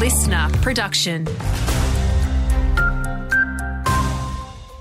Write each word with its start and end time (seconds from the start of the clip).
listener 0.00 0.48
production. 0.62 1.26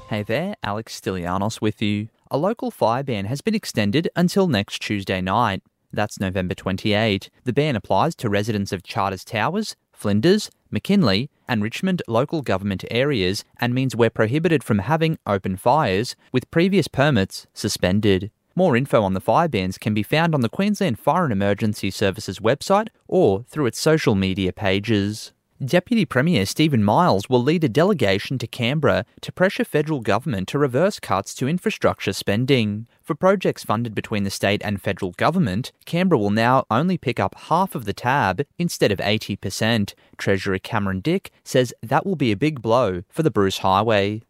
Hey 0.08 0.24
there, 0.24 0.56
Alex 0.64 0.98
Stilianos 1.02 1.60
with 1.60 1.82
you. 1.82 2.08
A 2.32 2.38
local 2.38 2.72
fire 2.72 3.04
ban 3.04 3.26
has 3.26 3.42
been 3.42 3.54
extended 3.54 4.10
until 4.16 4.48
next 4.48 4.82
Tuesday 4.82 5.20
night. 5.20 5.62
That's 5.92 6.22
November 6.22 6.56
28. 6.56 7.30
The 7.44 7.52
ban 7.52 7.76
applies 7.76 8.16
to 8.16 8.30
residents 8.30 8.72
of 8.72 8.84
Charters 8.84 9.26
Towers, 9.26 9.76
Flinders, 9.92 10.52
McKinlay, 10.74 11.28
and 11.50 11.62
Richmond 11.62 12.02
local 12.08 12.42
government 12.42 12.86
areas 12.90 13.44
and 13.60 13.74
means 13.74 13.98
we're 13.98 14.10
prohibited 14.10 14.64
from 14.64 14.80
having 14.80 15.18
open 15.28 15.58
fires, 15.58 16.16
with 16.32 16.50
previous 16.50 16.88
permits 16.88 17.46
suspended. 17.54 18.32
More 18.56 18.76
info 18.76 19.04
on 19.04 19.14
the 19.14 19.22
fire 19.22 19.48
bans 19.48 19.78
can 19.78 19.94
be 19.94 20.04
found 20.04 20.34
on 20.34 20.42
the 20.42 20.50
Queensland 20.50 21.00
Fire 21.00 21.24
and 21.24 21.34
Emergency 21.34 21.92
Services 21.92 22.40
website 22.40 22.90
or 23.08 23.44
through 23.44 23.68
its 23.68 23.80
social 23.80 24.16
media 24.16 24.52
pages. 24.52 25.32
Deputy 25.64 26.06
Premier 26.06 26.46
Stephen 26.46 26.82
Miles 26.82 27.28
will 27.28 27.44
lead 27.44 27.66
a 27.66 27.70
delegation 27.70 28.38
to 28.38 28.48
Canberra 28.48 29.04
to 29.20 29.32
pressure 29.34 29.66
federal 29.66 30.00
government 30.00 30.48
to 30.48 30.58
reverse 30.58 31.02
cuts 31.02 31.34
to 31.36 31.50
infrastructure 31.50 32.14
spending. 32.14 32.88
For 33.02 33.14
projects 33.14 33.66
funded 33.66 33.94
between 33.94 34.24
the 34.24 34.30
state 34.30 34.62
and 34.64 34.82
federal 34.82 35.12
government, 35.12 35.74
Canberra 35.84 36.18
will 36.18 36.30
now 36.30 36.66
only 36.72 36.98
pick 36.98 37.20
up 37.20 37.36
half 37.36 37.76
of 37.76 37.84
the 37.84 37.92
tab 37.92 38.46
instead 38.58 38.90
of 38.90 39.00
80%. 39.00 39.94
Treasurer 40.18 40.60
Cameron 40.60 41.02
Dick 41.02 41.30
says 41.44 41.74
that 41.84 42.06
will 42.06 42.16
be 42.16 42.32
a 42.32 42.38
big 42.38 42.62
blow 42.62 43.04
for 43.10 43.24
the 43.24 43.32
Bruce 43.32 43.58
Highway. 43.58 44.22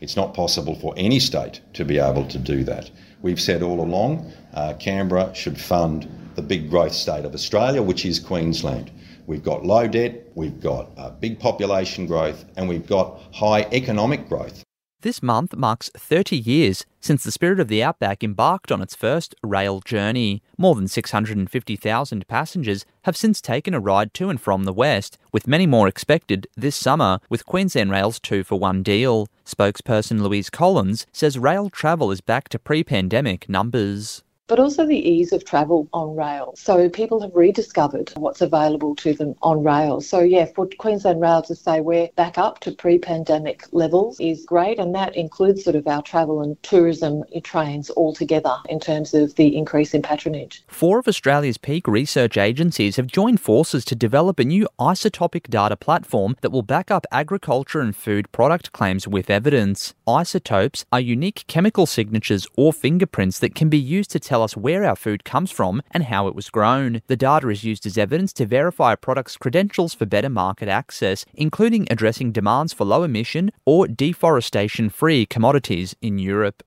It's 0.00 0.16
not 0.16 0.34
possible 0.34 0.74
for 0.74 0.94
any 0.96 1.18
state 1.18 1.60
to 1.74 1.84
be 1.84 1.98
able 1.98 2.24
to 2.26 2.38
do 2.38 2.64
that. 2.64 2.90
We've 3.22 3.40
said 3.40 3.62
all 3.62 3.80
along 3.80 4.32
uh, 4.54 4.74
Canberra 4.78 5.34
should 5.34 5.60
fund 5.60 6.08
the 6.36 6.42
big 6.42 6.70
growth 6.70 6.92
state 6.92 7.24
of 7.24 7.34
Australia, 7.34 7.82
which 7.82 8.04
is 8.04 8.20
Queensland. 8.20 8.92
We've 9.26 9.42
got 9.42 9.64
low 9.64 9.88
debt, 9.88 10.28
we've 10.34 10.60
got 10.60 10.90
uh, 10.96 11.10
big 11.10 11.38
population 11.38 12.06
growth, 12.06 12.44
and 12.56 12.68
we've 12.68 12.86
got 12.86 13.20
high 13.34 13.62
economic 13.72 14.28
growth. 14.28 14.64
This 15.02 15.22
month 15.22 15.54
marks 15.54 15.92
30 15.96 16.36
years 16.36 16.84
since 17.00 17.22
the 17.22 17.30
Spirit 17.30 17.60
of 17.60 17.68
the 17.68 17.84
Outback 17.84 18.24
embarked 18.24 18.72
on 18.72 18.82
its 18.82 18.96
first 18.96 19.32
rail 19.44 19.78
journey. 19.78 20.42
More 20.56 20.74
than 20.74 20.88
650,000 20.88 22.26
passengers 22.26 22.84
have 23.02 23.16
since 23.16 23.40
taken 23.40 23.74
a 23.74 23.80
ride 23.80 24.12
to 24.14 24.28
and 24.28 24.40
from 24.40 24.64
the 24.64 24.72
West, 24.72 25.16
with 25.32 25.46
many 25.46 25.68
more 25.68 25.86
expected 25.86 26.48
this 26.56 26.74
summer 26.74 27.20
with 27.30 27.46
Queensland 27.46 27.92
Rail's 27.92 28.18
two 28.18 28.42
for 28.42 28.58
one 28.58 28.82
deal. 28.82 29.28
Spokesperson 29.46 30.20
Louise 30.20 30.50
Collins 30.50 31.06
says 31.12 31.38
rail 31.38 31.70
travel 31.70 32.10
is 32.10 32.20
back 32.20 32.48
to 32.48 32.58
pre 32.58 32.82
pandemic 32.82 33.48
numbers 33.48 34.24
but 34.48 34.58
also 34.58 34.84
the 34.84 34.96
ease 34.96 35.32
of 35.32 35.44
travel 35.44 35.88
on 35.92 36.16
rail. 36.16 36.54
So 36.56 36.88
people 36.88 37.20
have 37.20 37.34
rediscovered 37.34 38.12
what's 38.16 38.40
available 38.40 38.96
to 38.96 39.14
them 39.14 39.34
on 39.42 39.62
rail. 39.62 40.00
So 40.00 40.20
yeah, 40.20 40.46
for 40.46 40.68
Queensland 40.78 41.20
Rail 41.20 41.42
to 41.42 41.54
say 41.54 41.80
we're 41.80 42.08
back 42.16 42.38
up 42.38 42.58
to 42.60 42.72
pre-pandemic 42.72 43.66
levels 43.72 44.18
is 44.18 44.44
great, 44.44 44.78
and 44.78 44.94
that 44.94 45.14
includes 45.14 45.62
sort 45.62 45.76
of 45.76 45.86
our 45.86 46.02
travel 46.02 46.42
and 46.42 46.60
tourism 46.62 47.22
trains 47.44 47.90
altogether 47.90 48.56
in 48.68 48.80
terms 48.80 49.14
of 49.14 49.34
the 49.36 49.56
increase 49.56 49.94
in 49.94 50.02
patronage. 50.02 50.64
Four 50.66 50.98
of 50.98 51.08
Australia's 51.08 51.58
peak 51.58 51.86
research 51.86 52.36
agencies 52.36 52.96
have 52.96 53.06
joined 53.06 53.40
forces 53.40 53.84
to 53.84 53.94
develop 53.94 54.38
a 54.38 54.44
new 54.44 54.66
isotopic 54.80 55.48
data 55.50 55.76
platform 55.76 56.36
that 56.40 56.50
will 56.50 56.62
back 56.62 56.90
up 56.90 57.06
agriculture 57.12 57.80
and 57.80 57.94
food 57.94 58.30
product 58.32 58.72
claims 58.72 59.06
with 59.06 59.30
evidence. 59.30 59.94
Isotopes 60.06 60.84
are 60.90 61.00
unique 61.00 61.44
chemical 61.46 61.86
signatures 61.86 62.46
or 62.56 62.72
fingerprints 62.72 63.38
that 63.40 63.54
can 63.54 63.68
be 63.68 63.78
used 63.78 64.10
to 64.12 64.20
tell 64.20 64.37
tell 64.38 64.44
us 64.44 64.56
where 64.56 64.84
our 64.84 64.94
food 64.94 65.24
comes 65.24 65.50
from 65.50 65.82
and 65.90 66.04
how 66.04 66.28
it 66.28 66.34
was 66.34 66.48
grown. 66.48 67.02
The 67.08 67.16
data 67.16 67.48
is 67.48 67.64
used 67.64 67.84
as 67.86 67.98
evidence 67.98 68.32
to 68.34 68.46
verify 68.46 68.92
a 68.92 68.96
product's 68.96 69.36
credentials 69.36 69.94
for 69.94 70.06
better 70.06 70.28
market 70.28 70.68
access, 70.68 71.24
including 71.34 71.88
addressing 71.90 72.30
demands 72.30 72.72
for 72.72 72.84
low 72.84 73.02
emission 73.02 73.50
or 73.64 73.88
deforestation 73.88 74.90
free 74.90 75.26
commodities 75.26 75.96
in 76.00 76.18
Europe. 76.18 76.62